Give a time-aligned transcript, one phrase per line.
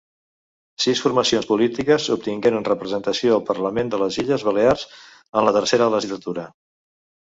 [0.85, 6.53] Sis formacions polítiques obtingueren representació al Parlament de les Illes Balears en la Tercera Legislatura.